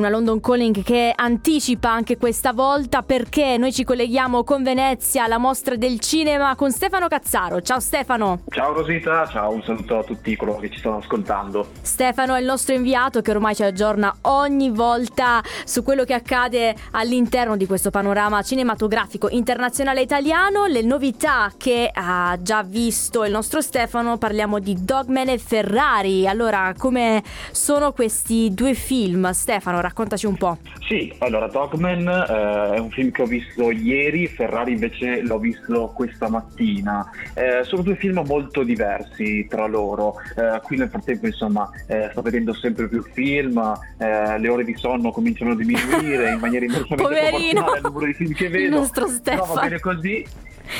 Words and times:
Una 0.00 0.08
London 0.08 0.40
Calling 0.40 0.82
che 0.82 1.12
anticipa 1.14 1.90
anche 1.90 2.16
questa 2.16 2.54
volta 2.54 3.02
perché 3.02 3.58
noi 3.58 3.70
ci 3.70 3.84
colleghiamo 3.84 4.44
con 4.44 4.62
Venezia, 4.62 5.26
la 5.26 5.36
mostra 5.36 5.76
del 5.76 6.00
cinema, 6.00 6.54
con 6.54 6.72
Stefano 6.72 7.06
Cazzaro. 7.06 7.60
Ciao 7.60 7.80
Stefano. 7.80 8.40
Ciao 8.48 8.72
Rosita, 8.72 9.26
ciao, 9.26 9.52
un 9.52 9.62
saluto 9.62 9.98
a 9.98 10.02
tutti 10.02 10.34
coloro 10.36 10.60
che 10.60 10.70
ci 10.70 10.78
stanno 10.78 10.96
ascoltando. 10.96 11.72
Stefano 11.82 12.34
è 12.34 12.40
il 12.40 12.46
nostro 12.46 12.74
inviato 12.74 13.20
che 13.20 13.30
ormai 13.30 13.54
ci 13.54 13.62
aggiorna 13.62 14.16
ogni 14.22 14.70
volta 14.70 15.42
su 15.66 15.82
quello 15.82 16.04
che 16.04 16.14
accade 16.14 16.74
all'interno 16.92 17.58
di 17.58 17.66
questo 17.66 17.90
panorama 17.90 18.40
cinematografico 18.40 19.28
internazionale 19.28 20.00
italiano, 20.00 20.64
le 20.64 20.80
novità 20.80 21.52
che 21.58 21.90
ha 21.92 22.38
già 22.40 22.62
visto 22.62 23.22
il 23.26 23.32
nostro 23.32 23.60
Stefano, 23.60 24.16
parliamo 24.16 24.60
di 24.60 24.82
Dogman 24.82 25.28
e 25.28 25.36
Ferrari. 25.36 26.26
Allora, 26.26 26.72
come 26.74 27.22
sono 27.52 27.92
questi 27.92 28.54
due 28.54 28.72
film? 28.72 29.30
Stefano, 29.32 29.82
raccontaci 29.90 30.26
un 30.26 30.36
po'. 30.36 30.58
Sì, 30.86 31.12
allora 31.18 31.48
Dogman 31.48 32.08
eh, 32.08 32.74
è 32.76 32.78
un 32.78 32.90
film 32.90 33.10
che 33.10 33.22
ho 33.22 33.26
visto 33.26 33.70
ieri, 33.70 34.26
Ferrari 34.28 34.72
invece 34.72 35.22
l'ho 35.22 35.38
visto 35.38 35.92
questa 35.94 36.28
mattina. 36.28 37.08
Eh, 37.34 37.64
sono 37.64 37.82
due 37.82 37.96
film 37.96 38.22
molto 38.26 38.62
diversi 38.62 39.46
tra 39.48 39.66
loro. 39.66 40.14
Eh, 40.36 40.60
qui 40.62 40.76
nel 40.76 40.88
frattempo 40.88 41.26
insomma 41.26 41.68
eh, 41.86 42.08
sto 42.12 42.22
vedendo 42.22 42.54
sempre 42.54 42.88
più 42.88 43.02
film, 43.12 43.58
eh, 43.98 44.38
le 44.38 44.48
ore 44.48 44.64
di 44.64 44.74
sonno 44.76 45.10
cominciano 45.10 45.52
a 45.52 45.56
diminuire 45.56 46.32
in 46.32 46.38
maniera 46.38 46.64
inversamente 46.64 47.02
proporzionale 47.02 47.76
al 47.76 47.82
numero 47.82 48.06
di 48.06 48.14
film 48.14 48.32
che 48.32 48.48
vedo. 48.48 48.64
Il 48.64 48.70
nostro 48.70 49.08
Stefano. 49.08 49.46
No, 49.46 49.54
va 49.54 49.60
bene 49.62 49.80
così. 49.80 50.24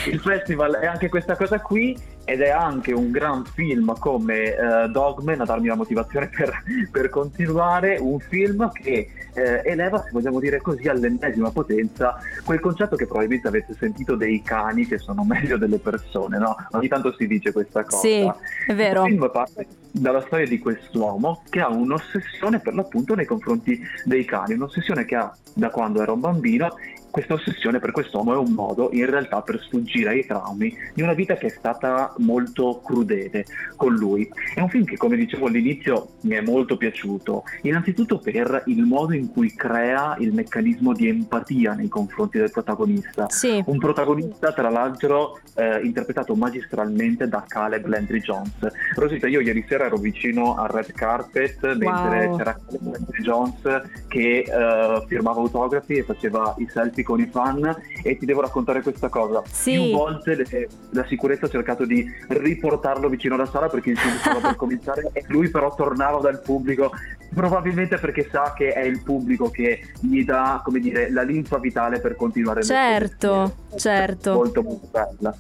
Il 0.06 0.20
festival 0.20 0.74
è 0.74 0.87
anche 0.87 1.09
questa 1.09 1.37
cosa 1.37 1.60
qui 1.60 1.96
ed 2.30 2.43
è 2.43 2.51
anche 2.51 2.93
un 2.93 3.11
gran 3.11 3.45
film 3.45 3.93
come 3.98 4.51
uh, 4.51 4.88
Dogman 4.88 5.41
a 5.41 5.45
darmi 5.45 5.66
la 5.66 5.75
motivazione 5.75 6.29
per, 6.34 6.62
per 6.88 7.09
continuare, 7.09 7.97
un 8.01 8.21
film 8.21 8.71
che 8.71 9.09
eh, 9.34 9.62
eleva, 9.65 9.98
se 9.98 10.11
vogliamo 10.12 10.38
dire 10.38 10.61
così, 10.61 10.87
all'ennesima 10.87 11.51
potenza 11.51 12.19
quel 12.45 12.61
concetto 12.61 12.95
che 12.95 13.07
probabilmente 13.07 13.49
avete 13.49 13.74
sentito 13.77 14.15
dei 14.15 14.43
cani 14.43 14.87
che 14.87 14.99
sono 14.99 15.24
meglio 15.27 15.59
delle 15.59 15.79
persone, 15.79 16.38
no? 16.38 16.54
Ogni 16.71 16.87
tanto 16.87 17.13
si 17.19 17.27
dice 17.27 17.52
questa 17.52 17.82
cosa. 17.82 17.99
Sì, 17.99 18.30
è 18.69 18.74
vero. 18.74 19.04
Il 19.04 19.10
film 19.10 19.30
parte 19.32 19.66
dalla 19.93 20.23
storia 20.23 20.46
di 20.46 20.59
quest'uomo 20.59 21.43
che 21.49 21.60
ha 21.60 21.69
un'ossessione 21.69 22.60
per 22.60 22.74
l'appunto 22.74 23.15
nei 23.15 23.27
confronti 23.27 23.80
dei 24.05 24.24
cani, 24.24 24.55
un'ossessione 24.55 25.05
che 25.05 25.16
ha 25.16 25.35
da 25.55 25.71
quando 25.71 26.02
era 26.02 26.13
un 26.13 26.21
bambino 26.21 26.74
questa 27.10 27.35
ossessione 27.35 27.80
per 27.80 27.91
quest'uomo 27.91 28.32
è 28.32 28.37
un 28.37 28.52
modo 28.52 28.91
in 28.93 29.07
realtà 29.07 29.43
per 29.43 29.60
sfuggire 29.60 30.10
ai 30.10 30.24
traumi 30.24 30.74
di 30.95 31.02
una 31.02 31.13
vita 31.13 31.35
che 31.35 31.49
è 31.49 31.51
stata 31.51 32.15
molto 32.19 32.80
crudele 32.85 33.45
con 33.77 33.95
lui. 33.95 34.29
È 34.55 34.60
un 34.60 34.69
film 34.69 34.85
che, 34.85 34.97
come 34.97 35.16
dicevo 35.16 35.47
all'inizio, 35.47 36.10
mi 36.23 36.37
è 36.37 36.41
molto 36.41 36.77
piaciuto, 36.77 37.43
innanzitutto 37.63 38.19
per 38.19 38.63
il 38.66 38.82
modo 38.85 39.15
in 39.15 39.30
cui 39.30 39.54
crea 39.54 40.16
il 40.19 40.32
meccanismo 40.32 40.93
di 40.93 41.09
empatia 41.09 41.75
nei 41.75 41.88
confronti 41.88 42.38
del 42.38 42.51
protagonista. 42.51 43.29
Sì. 43.29 43.63
Un 43.66 43.79
protagonista, 43.79 44.52
tra 44.52 44.71
l'altro, 44.71 45.41
eh, 45.57 45.80
interpretato 45.82 46.35
magistralmente 46.35 47.27
da 47.27 47.45
Caleb 47.47 47.87
Landry 47.87 48.21
Jones. 48.21 48.54
Rosita, 48.95 49.27
io 49.27 49.41
ieri 49.41 49.65
sera 49.69 49.79
ero 49.84 49.96
vicino 49.96 50.54
al 50.56 50.68
red 50.68 50.92
carpet 50.92 51.74
mentre 51.74 52.26
wow. 52.26 52.36
c'era 52.36 52.59
Landry 52.68 53.23
Jones 53.23 53.60
che 54.09 54.38
eh, 54.40 55.04
firmava 55.06 55.40
autografi 55.40 55.95
e 55.95 56.02
faceva 56.04 56.54
i 56.59 56.68
selfie 56.68 57.02
con 57.02 57.20
i 57.20 57.26
fan 57.26 57.74
e 58.02 58.16
ti 58.16 58.26
devo 58.26 58.40
raccontare 58.40 58.82
questa 58.82 59.08
cosa. 59.08 59.42
Sì. 59.46 59.73
Più 59.73 59.96
volte 59.96 60.36
le, 60.36 60.68
la 60.90 61.04
sicurezza 61.06 61.46
ha 61.46 61.51
cercato 61.51 61.84
di 61.84 62.04
riportarlo 62.28 63.08
vicino 63.08 63.34
alla 63.34 63.46
sala 63.46 63.68
perché 63.68 63.90
il 63.90 63.98
film 63.98 64.16
stava 64.16 64.41
per 64.41 64.56
cominciare 64.56 65.10
e 65.12 65.25
lui 65.28 65.50
però 65.50 65.75
tornava 65.75 66.20
dal 66.20 66.41
pubblico 66.41 66.91
probabilmente 67.34 67.97
perché 67.98 68.28
sa 68.31 68.53
che 68.56 68.72
è 68.72 68.82
il 68.82 69.03
pubblico 69.03 69.50
che 69.50 69.92
gli 70.00 70.25
dà, 70.25 70.60
come 70.64 70.81
dire, 70.81 71.10
la 71.10 71.22
linfa 71.22 71.58
vitale 71.58 72.00
per 72.00 72.16
continuare. 72.16 72.62
Certo, 72.62 73.54
certo. 73.76 74.34
Molto 74.34 74.62
molto 74.62 74.88
bella. 74.91 75.34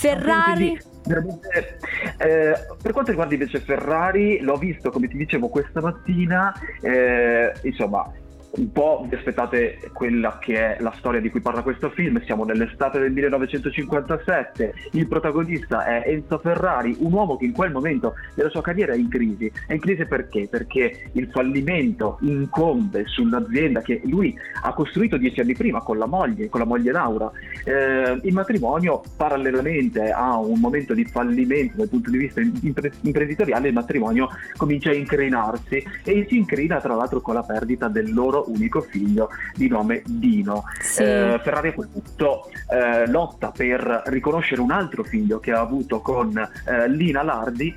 Ferrari... 0.00 0.80
Eh, 2.16 2.54
per 2.82 2.92
quanto 2.92 3.10
riguarda 3.10 3.34
invece 3.34 3.60
Ferrari, 3.60 4.40
l'ho 4.40 4.56
visto 4.56 4.90
come 4.90 5.08
ti 5.08 5.16
dicevo 5.16 5.48
questa 5.48 5.80
mattina, 5.80 6.54
eh, 6.80 7.52
insomma 7.62 8.10
un 8.52 8.72
po' 8.72 9.06
vi 9.08 9.14
aspettate 9.14 9.90
quella 9.92 10.38
che 10.40 10.76
è 10.76 10.80
la 10.80 10.92
storia 10.98 11.20
di 11.20 11.30
cui 11.30 11.40
parla 11.40 11.62
questo 11.62 11.90
film, 11.90 12.22
siamo 12.24 12.44
nell'estate 12.44 12.98
del 12.98 13.12
1957, 13.12 14.74
il 14.92 15.06
protagonista 15.06 15.84
è 15.84 16.02
Enzo 16.06 16.38
Ferrari, 16.38 16.96
un 16.98 17.12
uomo 17.12 17.36
che 17.36 17.44
in 17.44 17.52
quel 17.52 17.70
momento 17.70 18.14
della 18.34 18.50
sua 18.50 18.62
carriera 18.62 18.92
è 18.92 18.96
in 18.96 19.08
crisi. 19.08 19.50
È 19.66 19.72
in 19.72 19.80
crisi 19.80 20.04
perché? 20.06 20.48
Perché 20.50 21.10
il 21.12 21.28
fallimento 21.30 22.18
incombe 22.22 23.04
sull'azienda 23.06 23.82
che 23.82 24.00
lui 24.04 24.36
ha 24.62 24.72
costruito 24.72 25.16
dieci 25.16 25.40
anni 25.40 25.54
prima 25.54 25.80
con 25.80 25.98
la 25.98 26.06
moglie, 26.06 26.48
con 26.48 26.60
la 26.60 26.66
moglie 26.66 26.92
Laura. 26.92 27.30
Eh, 27.64 28.18
il 28.22 28.32
matrimonio 28.32 29.02
parallelamente 29.16 30.10
a 30.10 30.38
un 30.38 30.58
momento 30.58 30.94
di 30.94 31.04
fallimento 31.04 31.76
dal 31.76 31.88
punto 31.88 32.10
di 32.10 32.18
vista 32.18 32.40
impre- 32.40 32.92
imprenditoriale, 33.02 33.68
il 33.68 33.74
matrimonio 33.74 34.28
comincia 34.56 34.90
a 34.90 34.94
incrinarsi 34.94 35.84
e 36.04 36.26
si 36.28 36.36
incrina 36.36 36.80
tra 36.80 36.94
l'altro 36.94 37.20
con 37.20 37.34
la 37.34 37.42
perdita 37.42 37.88
del 37.88 38.12
loro 38.12 38.39
unico 38.46 38.80
figlio 38.80 39.28
di 39.54 39.68
nome 39.68 40.02
Dino. 40.06 40.64
Sì. 40.80 41.02
Eh, 41.02 41.40
Ferrari 41.42 41.68
a 41.68 41.72
quel 41.72 41.88
punto 41.88 42.50
eh, 42.70 43.08
lotta 43.08 43.50
per 43.50 44.02
riconoscere 44.06 44.60
un 44.60 44.70
altro 44.70 45.02
figlio 45.04 45.40
che 45.40 45.52
ha 45.52 45.60
avuto 45.60 46.00
con 46.00 46.36
eh, 46.36 46.88
Lina 46.88 47.22
Lardi 47.22 47.74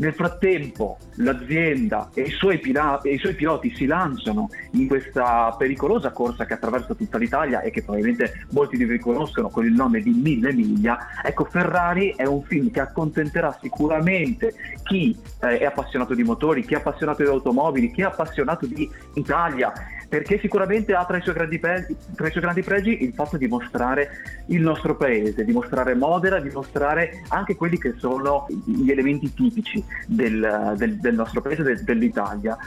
nel 0.00 0.14
frattempo 0.14 0.98
l'azienda 1.16 2.10
e 2.14 2.22
i, 2.22 2.30
suoi 2.30 2.58
pila- 2.58 3.00
e 3.02 3.14
i 3.14 3.18
suoi 3.18 3.34
piloti 3.34 3.74
si 3.74 3.86
lanciano 3.86 4.48
in 4.72 4.88
questa 4.88 5.54
pericolosa 5.56 6.10
corsa 6.10 6.46
che 6.46 6.54
attraversa 6.54 6.94
tutta 6.94 7.18
l'Italia 7.18 7.60
e 7.60 7.70
che 7.70 7.82
probabilmente 7.82 8.46
molti 8.50 8.76
di 8.76 8.86
voi 8.86 8.98
conoscono 8.98 9.50
con 9.50 9.64
il 9.64 9.72
nome 9.72 10.00
di 10.00 10.10
Mille 10.10 10.52
Miglia. 10.52 10.98
Ecco, 11.22 11.44
Ferrari 11.44 12.14
è 12.16 12.24
un 12.24 12.42
film 12.42 12.70
che 12.70 12.80
accontenterà 12.80 13.56
sicuramente 13.60 14.54
chi 14.84 15.16
eh, 15.42 15.58
è 15.58 15.64
appassionato 15.64 16.14
di 16.14 16.22
motori, 16.22 16.64
chi 16.64 16.74
è 16.74 16.78
appassionato 16.78 17.22
di 17.22 17.28
automobili, 17.28 17.92
chi 17.92 18.00
è 18.00 18.04
appassionato 18.04 18.66
di 18.66 18.90
Italia 19.14 19.72
perché 20.10 20.40
sicuramente 20.40 20.92
ha 20.92 21.06
tra 21.06 21.18
i, 21.18 21.22
pregi, 21.60 21.96
tra 22.16 22.26
i, 22.26 22.30
suoi 22.32 22.42
grandi 22.42 22.62
pregi 22.62 23.04
il 23.04 23.12
fatto 23.14 23.36
di 23.36 23.46
mostrare 23.46 24.10
il 24.46 24.60
nostro 24.60 24.96
paese, 24.96 25.44
di 25.44 25.52
mostrare 25.52 25.94
Modena, 25.94 26.40
di 26.40 26.50
mostrare 26.50 27.22
anche 27.28 27.54
quelli 27.54 27.78
che 27.78 27.94
sono 27.96 28.44
gli 28.66 28.90
elementi 28.90 29.32
tipici 29.32 29.82
del, 30.06 30.74
del, 30.76 30.96
del 30.96 31.14
nostro 31.14 31.40
paese, 31.40 31.62
del, 31.62 31.84
dell'Italia. 31.84 32.58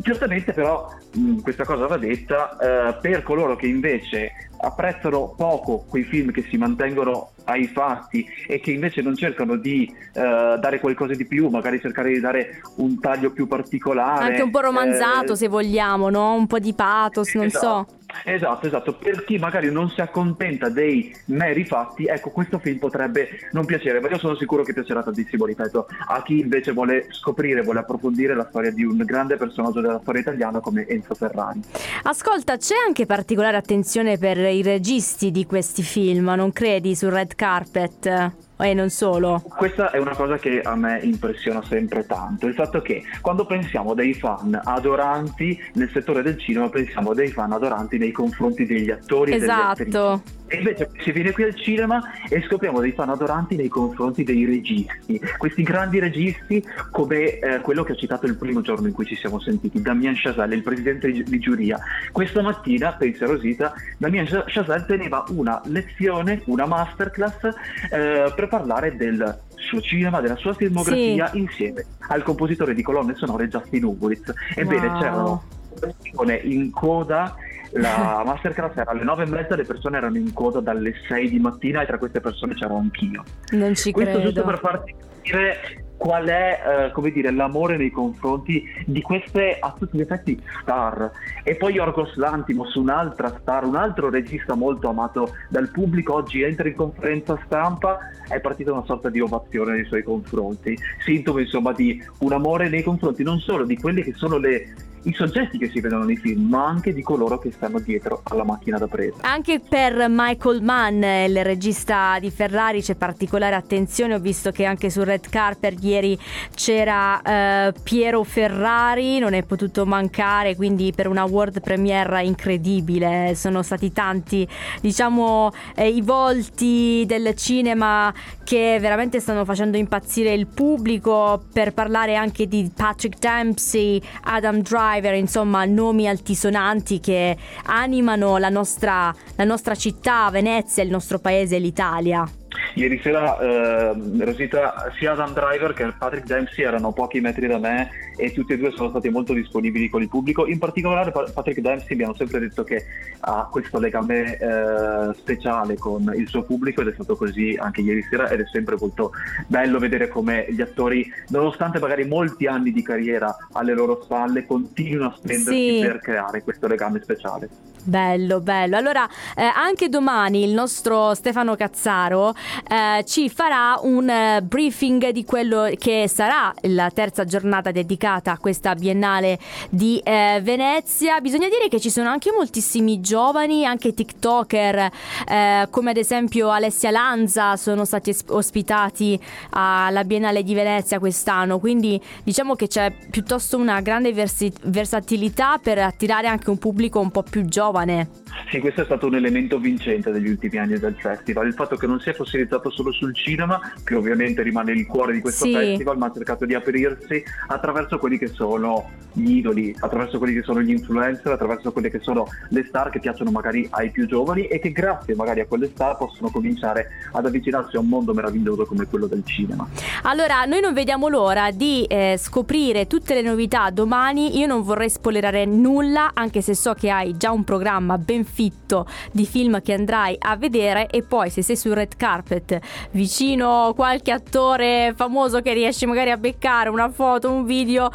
Giustamente 0.00 0.52
però 0.52 0.88
mh, 1.12 1.40
questa 1.40 1.64
cosa 1.64 1.88
va 1.88 1.96
detta 1.96 2.56
eh, 2.56 2.94
per 3.00 3.24
coloro 3.24 3.56
che 3.56 3.66
invece 3.66 4.30
apprezzano 4.60 5.34
poco 5.36 5.84
quei 5.88 6.04
film 6.04 6.30
che 6.30 6.44
si 6.48 6.56
mantengono 6.56 7.30
ai 7.44 7.66
fatti 7.66 8.24
e 8.46 8.60
che 8.60 8.70
invece 8.70 9.02
non 9.02 9.16
cercano 9.16 9.56
di 9.56 9.90
uh, 9.90 10.58
dare 10.58 10.78
qualcosa 10.80 11.14
di 11.14 11.24
più, 11.26 11.48
magari 11.48 11.80
cercare 11.80 12.12
di 12.12 12.20
dare 12.20 12.60
un 12.76 13.00
taglio 13.00 13.30
più 13.30 13.46
particolare. 13.46 14.24
Anche 14.24 14.42
un 14.42 14.50
po' 14.50 14.60
romanzato 14.60 15.32
eh, 15.32 15.36
se 15.36 15.48
vogliamo, 15.48 16.10
no? 16.10 16.34
Un 16.34 16.46
po' 16.46 16.58
di 16.58 16.74
pathos, 16.74 17.34
non 17.34 17.46
esatto. 17.46 17.86
so. 17.88 17.97
Esatto, 18.24 18.66
esatto. 18.66 18.94
Per 18.94 19.24
chi 19.24 19.38
magari 19.38 19.70
non 19.70 19.90
si 19.90 20.00
accontenta 20.00 20.68
dei 20.68 21.14
meri 21.26 21.64
fatti, 21.64 22.06
ecco, 22.06 22.30
questo 22.30 22.58
film 22.58 22.78
potrebbe 22.78 23.28
non 23.52 23.64
piacere, 23.64 24.00
ma 24.00 24.08
io 24.08 24.18
sono 24.18 24.34
sicuro 24.34 24.62
che 24.62 24.72
piacerà 24.72 25.02
tantissimo, 25.02 25.44
ripeto, 25.44 25.86
a 26.08 26.22
chi 26.22 26.40
invece 26.40 26.72
vuole 26.72 27.06
scoprire, 27.10 27.62
vuole 27.62 27.80
approfondire 27.80 28.34
la 28.34 28.46
storia 28.48 28.70
di 28.70 28.84
un 28.84 28.96
grande 29.04 29.36
personaggio 29.36 29.80
della 29.80 30.00
storia 30.00 30.20
italiana 30.22 30.60
come 30.60 30.86
Enzo 30.86 31.14
Ferrari. 31.14 31.60
Ascolta, 32.04 32.56
c'è 32.56 32.74
anche 32.86 33.06
particolare 33.06 33.56
attenzione 33.56 34.18
per 34.18 34.38
i 34.38 34.62
registi 34.62 35.30
di 35.30 35.44
questi 35.46 35.82
film, 35.82 36.32
non 36.36 36.52
credi, 36.52 36.94
sul 36.94 37.10
red 37.10 37.34
carpet? 37.34 38.46
E 38.60 38.74
non 38.74 38.90
solo. 38.90 39.42
Questa 39.56 39.90
è 39.90 39.98
una 39.98 40.14
cosa 40.14 40.36
che 40.36 40.60
a 40.60 40.74
me 40.74 40.98
impressiona 41.02 41.62
sempre 41.62 42.04
tanto, 42.06 42.46
il 42.46 42.54
fatto 42.54 42.82
che 42.82 43.04
quando 43.20 43.46
pensiamo 43.46 43.94
dei 43.94 44.14
fan 44.14 44.60
adoranti 44.62 45.58
nel 45.74 45.90
settore 45.92 46.22
del 46.22 46.38
cinema, 46.38 46.68
pensiamo 46.68 47.14
dei 47.14 47.30
fan 47.30 47.52
adoranti 47.52 47.98
nei 47.98 48.12
confronti 48.12 48.66
degli 48.66 48.90
attori 48.90 49.32
esatto. 49.32 49.82
e 49.82 49.84
delle 49.84 49.98
attrici. 49.98 50.37
E 50.48 50.56
invece 50.56 50.90
si 51.02 51.12
viene 51.12 51.32
qui 51.32 51.44
al 51.44 51.54
cinema 51.54 52.02
e 52.28 52.42
scopriamo 52.42 52.80
dei 52.80 52.92
fan 52.92 53.10
adoranti 53.10 53.54
nei 53.54 53.68
confronti 53.68 54.24
dei 54.24 54.46
registi, 54.46 55.20
questi 55.36 55.62
grandi 55.62 55.98
registi 55.98 56.64
come 56.90 57.38
eh, 57.38 57.60
quello 57.60 57.84
che 57.84 57.92
ho 57.92 57.96
citato 57.96 58.26
il 58.26 58.36
primo 58.36 58.62
giorno 58.62 58.86
in 58.86 58.94
cui 58.94 59.04
ci 59.04 59.14
siamo 59.14 59.38
sentiti, 59.40 59.82
Damien 59.82 60.14
Chazelle, 60.16 60.54
il 60.54 60.62
presidente 60.62 61.10
di 61.10 61.38
giuria. 61.38 61.78
Questa 62.12 62.40
mattina, 62.40 62.94
pensa 62.94 63.26
Rosita, 63.26 63.74
Damien 63.98 64.26
Chazelle 64.26 64.86
teneva 64.86 65.24
una 65.28 65.60
lezione, 65.66 66.42
una 66.46 66.66
masterclass 66.66 67.44
eh, 67.90 68.32
per 68.34 68.48
parlare 68.48 68.96
del 68.96 69.40
suo 69.54 69.80
cinema, 69.80 70.20
della 70.20 70.36
sua 70.36 70.54
filmografia 70.54 71.28
sì. 71.30 71.38
insieme 71.38 71.84
al 72.08 72.22
compositore 72.22 72.74
di 72.74 72.82
colonne 72.82 73.14
sonore 73.16 73.48
Justin 73.48 73.84
Hurwitz. 73.84 74.32
Ebbene 74.54 74.86
wow. 74.86 74.98
c'erano 74.98 75.42
persone 75.78 76.36
in 76.42 76.70
coda 76.70 77.36
la 77.72 78.22
masterclass 78.24 78.76
era 78.76 78.90
alle 78.90 79.04
nove 79.04 79.24
e 79.24 79.26
mezza, 79.26 79.56
le 79.56 79.64
persone 79.64 79.96
erano 79.96 80.16
in 80.16 80.32
coda 80.32 80.60
dalle 80.60 80.94
6 81.06 81.28
di 81.28 81.38
mattina 81.38 81.82
e 81.82 81.86
tra 81.86 81.98
queste 81.98 82.20
persone 82.20 82.54
c'ero 82.54 82.76
anch'io. 82.76 83.22
Non 83.50 83.74
ci 83.74 83.92
Questo 83.92 84.14
credo. 84.14 84.32
giusto 84.32 84.44
per 84.44 84.58
farti 84.58 84.94
capire 85.22 85.86
qual 85.98 86.26
è, 86.26 86.60
eh, 86.64 86.92
come 86.92 87.10
dire, 87.10 87.32
l'amore 87.32 87.76
nei 87.76 87.90
confronti 87.90 88.62
di 88.86 89.02
queste 89.02 89.58
a 89.58 89.74
tutti 89.76 89.98
gli 89.98 90.00
effetti 90.00 90.40
star. 90.62 91.10
E 91.42 91.56
poi 91.56 91.74
Yorgos 91.74 92.14
Lantimos, 92.14 92.74
un'altra 92.76 93.36
star, 93.40 93.64
un 93.64 93.74
altro 93.74 94.08
regista 94.08 94.54
molto 94.54 94.88
amato 94.88 95.34
dal 95.48 95.68
pubblico, 95.70 96.14
oggi 96.14 96.42
entra 96.42 96.68
in 96.68 96.76
conferenza 96.76 97.36
stampa, 97.44 97.98
è 98.28 98.40
partita 98.40 98.72
una 98.72 98.84
sorta 98.84 99.10
di 99.10 99.20
ovazione 99.20 99.72
nei 99.72 99.84
suoi 99.86 100.04
confronti, 100.04 100.78
sintomo 101.04 101.40
insomma 101.40 101.72
di 101.72 102.00
un 102.20 102.32
amore 102.32 102.68
nei 102.68 102.84
confronti 102.84 103.24
non 103.24 103.40
solo 103.40 103.64
di 103.64 103.76
quelle 103.76 104.02
che 104.02 104.12
sono 104.14 104.38
le 104.38 104.74
i 105.08 105.14
soggetti 105.14 105.56
che 105.56 105.70
si 105.70 105.80
vedono 105.80 106.04
nei 106.04 106.16
film, 106.16 106.48
ma 106.48 106.66
anche 106.66 106.92
di 106.92 107.02
coloro 107.02 107.38
che 107.38 107.50
stanno 107.50 107.78
dietro 107.80 108.20
alla 108.24 108.44
macchina 108.44 108.76
da 108.76 108.86
presa. 108.86 109.16
Anche 109.22 109.58
per 109.58 110.06
Michael 110.08 110.62
Mann, 110.62 111.02
il 111.02 111.42
regista 111.44 112.18
di 112.20 112.30
Ferrari, 112.30 112.82
c'è 112.82 112.94
particolare 112.94 113.54
attenzione. 113.54 114.14
Ho 114.14 114.18
visto 114.18 114.50
che 114.50 114.66
anche 114.66 114.90
sul 114.90 115.04
red 115.04 115.26
carpet 115.30 115.82
ieri 115.82 116.18
c'era 116.54 117.22
eh, 117.22 117.72
Piero 117.82 118.22
Ferrari, 118.22 119.18
non 119.18 119.32
è 119.32 119.42
potuto 119.44 119.86
mancare, 119.86 120.54
quindi 120.56 120.92
per 120.94 121.08
una 121.08 121.24
world 121.24 121.60
premiere 121.62 122.22
incredibile. 122.24 123.34
Sono 123.34 123.62
stati 123.62 123.90
tanti, 123.92 124.46
diciamo, 124.82 125.50
eh, 125.74 125.88
i 125.88 126.02
volti 126.02 127.04
del 127.06 127.34
cinema 127.34 128.12
che 128.44 128.78
veramente 128.78 129.20
stanno 129.20 129.44
facendo 129.46 129.78
impazzire 129.78 130.34
il 130.34 130.46
pubblico 130.46 131.42
per 131.50 131.72
parlare 131.72 132.14
anche 132.14 132.46
di 132.46 132.70
Patrick 132.74 133.18
Dempsey, 133.18 134.00
Adam 134.24 134.60
Driver 134.60 134.96
driver, 134.98 135.14
insomma 135.14 135.64
nomi 135.64 136.08
altisonanti 136.08 137.00
che 137.00 137.36
animano 137.64 138.36
la 138.36 138.48
nostra, 138.48 139.14
la 139.36 139.44
nostra 139.44 139.74
città, 139.74 140.28
Venezia, 140.30 140.82
il 140.82 140.90
nostro 140.90 141.18
paese, 141.18 141.58
l'Italia. 141.58 142.28
Ieri 142.74 143.00
sera 143.02 143.38
eh, 143.38 143.92
Rosita, 144.20 144.92
sia 144.98 145.12
Adam 145.12 145.32
Driver 145.32 145.72
che 145.72 145.92
Patrick 145.98 146.26
Dempsey 146.26 146.64
erano 146.64 146.92
pochi 146.92 147.20
metri 147.20 147.46
da 147.46 147.58
me 147.58 147.90
e 148.16 148.32
tutti 148.32 148.52
e 148.52 148.58
due 148.58 148.70
sono 148.70 148.88
stati 148.90 149.08
molto 149.08 149.32
disponibili 149.32 149.88
con 149.88 150.02
il 150.02 150.08
pubblico. 150.08 150.46
In 150.46 150.58
particolare 150.58 151.10
Patrick 151.10 151.60
Dempsey 151.60 151.96
mi 151.96 152.04
hanno 152.04 152.14
sempre 152.14 152.40
detto 152.40 152.64
che 152.64 152.84
ha 153.20 153.48
questo 153.50 153.78
legame 153.78 154.36
eh, 154.36 155.14
speciale 155.14 155.76
con 155.76 156.12
il 156.16 156.28
suo 156.28 156.42
pubblico 156.42 156.80
ed 156.80 156.88
è 156.88 156.92
stato 156.94 157.16
così 157.16 157.56
anche 157.58 157.80
ieri 157.80 158.02
sera 158.08 158.28
ed 158.30 158.40
è 158.40 158.46
sempre 158.50 158.76
molto 158.78 159.12
bello 159.46 159.78
vedere 159.78 160.08
come 160.08 160.46
gli 160.50 160.60
attori, 160.60 161.10
nonostante 161.28 161.78
magari 161.78 162.04
molti 162.06 162.46
anni 162.46 162.72
di 162.72 162.82
carriera 162.82 163.34
alle 163.52 163.74
loro 163.74 164.00
spalle, 164.02 164.46
continuino 164.46 165.06
a 165.06 165.14
spendersi 165.16 165.76
sì. 165.76 165.80
per 165.80 166.00
creare 166.00 166.42
questo 166.42 166.66
legame 166.66 167.00
speciale. 167.02 167.48
Bello, 167.82 168.40
bello. 168.40 168.76
Allora, 168.76 169.08
eh, 169.34 169.42
anche 169.42 169.88
domani 169.88 170.42
il 170.42 170.50
nostro 170.50 171.14
Stefano 171.14 171.54
Cazzaro 171.56 172.34
eh, 172.68 173.04
ci 173.04 173.30
farà 173.30 173.78
un 173.82 174.08
eh, 174.08 174.42
briefing 174.42 175.10
di 175.10 175.24
quello 175.24 175.70
che 175.78 176.06
sarà 176.08 176.52
la 176.62 176.90
terza 176.90 177.24
giornata 177.24 177.70
dedicata 177.70 178.32
a 178.32 178.38
questa 178.38 178.74
Biennale 178.74 179.38
di 179.70 179.98
eh, 180.04 180.40
Venezia. 180.42 181.20
Bisogna 181.20 181.48
dire 181.48 181.68
che 181.68 181.80
ci 181.80 181.88
sono 181.88 182.10
anche 182.10 182.30
moltissimi 182.30 183.00
giovani, 183.00 183.64
anche 183.64 183.94
TikToker, 183.94 184.90
eh, 185.26 185.68
come 185.70 185.90
ad 185.90 185.96
esempio 185.96 186.50
Alessia 186.50 186.90
Lanza, 186.90 187.56
sono 187.56 187.84
stati 187.84 188.14
ospitati 188.28 189.18
alla 189.50 190.04
Biennale 190.04 190.42
di 190.42 190.54
Venezia 190.54 190.98
quest'anno. 190.98 191.58
Quindi 191.58 192.00
diciamo 192.22 192.54
che 192.54 192.66
c'è 192.66 192.92
piuttosto 193.10 193.56
una 193.56 193.80
grande 193.80 194.12
versi- 194.12 194.52
versatilità 194.64 195.58
per 195.58 195.78
attirare 195.78 196.26
anche 196.26 196.50
un 196.50 196.58
pubblico 196.58 197.00
un 197.00 197.10
po' 197.10 197.22
più 197.22 197.44
giovane 197.44 197.66
giovane. 197.68 198.08
Sì, 198.50 198.60
questo 198.60 198.80
è 198.80 198.84
stato 198.84 199.06
un 199.06 199.14
elemento 199.14 199.58
vincente 199.58 200.10
degli 200.10 200.28
ultimi 200.28 200.56
anni 200.56 200.78
del 200.78 200.96
festival, 200.98 201.48
il 201.48 201.52
fatto 201.52 201.76
che 201.76 201.86
non 201.86 202.00
sia 202.00 202.14
fossilizzato 202.14 202.70
solo 202.70 202.92
sul 202.92 203.14
cinema, 203.14 203.60
che 203.84 203.94
ovviamente 203.94 204.42
rimane 204.42 204.72
il 204.72 204.86
cuore 204.86 205.12
di 205.12 205.20
questo 205.20 205.44
sì. 205.44 205.52
festival, 205.52 205.98
ma 205.98 206.06
ha 206.06 206.12
cercato 206.14 206.46
di 206.46 206.54
aprirsi 206.54 207.22
attraverso 207.48 207.98
quelli 207.98 208.16
che 208.16 208.28
sono 208.28 208.88
gli 209.12 209.36
idoli, 209.36 209.74
attraverso 209.78 210.16
quelli 210.16 210.32
che 210.32 210.42
sono 210.42 210.62
gli 210.62 210.70
influencer, 210.70 211.32
attraverso 211.32 211.72
quelle 211.72 211.90
che 211.90 212.00
sono 212.00 212.26
le 212.48 212.64
star 212.68 212.88
che 212.88 213.00
piacciono 213.00 213.30
magari 213.30 213.66
ai 213.70 213.90
più 213.90 214.06
giovani 214.06 214.46
e 214.46 214.58
che 214.60 214.72
grazie 214.72 215.14
magari 215.14 215.40
a 215.40 215.46
quelle 215.46 215.68
star 215.68 215.98
possono 215.98 216.30
cominciare 216.30 216.88
ad 217.12 217.26
avvicinarsi 217.26 217.76
a 217.76 217.80
un 217.80 217.88
mondo 217.88 218.14
meraviglioso 218.14 218.64
come 218.64 218.86
quello 218.86 219.06
del 219.06 219.24
cinema. 219.26 219.68
Allora, 220.04 220.44
noi 220.44 220.60
non 220.60 220.72
vediamo 220.72 221.08
l'ora 221.08 221.50
di 221.50 221.84
eh, 221.84 222.16
scoprire 222.18 222.86
tutte 222.86 223.12
le 223.12 223.22
novità 223.22 223.68
domani, 223.70 224.38
io 224.38 224.46
non 224.46 224.62
vorrei 224.62 224.88
spoilerare 224.88 225.44
nulla, 225.44 226.12
anche 226.14 226.40
se 226.40 226.54
so 226.54 226.72
che 226.72 226.88
hai 226.88 227.16
già 227.16 227.30
un 227.30 227.44
programma 227.44 227.57
ben 227.98 228.24
fitto 228.24 228.86
di 229.12 229.26
film 229.26 229.60
che 229.62 229.72
andrai 229.72 230.16
a 230.18 230.36
vedere 230.36 230.88
e 230.88 231.02
poi 231.02 231.30
se 231.30 231.42
sei 231.42 231.56
sul 231.56 231.72
red 231.72 231.96
carpet 231.96 232.58
vicino 232.92 233.72
qualche 233.74 234.12
attore 234.12 234.92
famoso 234.96 235.40
che 235.40 235.52
riesci 235.52 235.86
magari 235.86 236.10
a 236.10 236.16
beccare 236.16 236.68
una 236.68 236.90
foto, 236.90 237.30
un 237.30 237.44
video, 237.44 237.90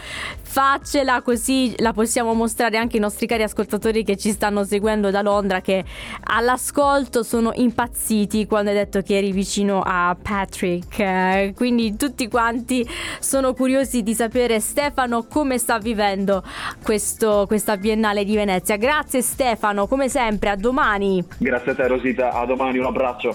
faccela 0.53 1.21
così 1.21 1.73
la 1.77 1.93
possiamo 1.93 2.33
mostrare 2.33 2.77
anche 2.77 2.97
ai 2.97 3.01
nostri 3.01 3.25
cari 3.25 3.43
ascoltatori 3.43 4.03
che 4.03 4.17
ci 4.17 4.31
stanno 4.31 4.63
seguendo 4.63 5.09
da 5.09 5.21
Londra 5.21 5.61
che 5.61 5.83
all'ascolto 6.25 7.23
sono 7.23 7.51
impazziti 7.55 8.45
quando 8.45 8.69
hai 8.69 8.75
detto 8.75 9.01
che 9.01 9.17
eri 9.17 9.31
vicino 9.31 9.81
a 9.83 10.15
Patrick. 10.21 11.53
Quindi 11.55 11.95
tutti 11.95 12.27
quanti 12.27 12.87
sono 13.19 13.53
curiosi 13.53 14.03
di 14.03 14.13
sapere 14.13 14.59
Stefano 14.59 15.25
come 15.27 15.57
sta 15.57 15.79
vivendo 15.79 16.43
questo, 16.83 17.45
questa 17.47 17.77
Biennale 17.77 18.23
di 18.23 18.35
Venezia. 18.35 18.77
Grazie 18.77 19.21
Stefano 19.53 19.85
come 19.85 20.09
sempre 20.09 20.49
a 20.49 20.55
domani. 20.55 21.23
Grazie 21.37 21.73
a 21.73 21.75
te 21.75 21.87
Rosita. 21.87 22.33
A 22.33 22.45
domani 22.45 22.79
un 22.79 22.85
abbraccio 22.85 23.31